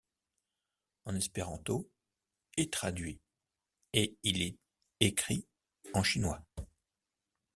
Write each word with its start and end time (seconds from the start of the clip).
En 1.05 1.15
espéranto,' 1.15 1.87
est 2.57 2.73
traduit', 2.73 3.19
et 3.93 4.17
il 4.23 4.41
est 4.41 4.57
écrit 4.99 5.45
en 5.93 6.01
chinois. 6.01 6.43